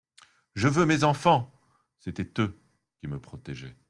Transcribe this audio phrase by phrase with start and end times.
[0.55, 1.53] Je veux mes enfants!
[1.99, 2.57] …C'étaient eux
[2.99, 3.77] qui me protégeaient.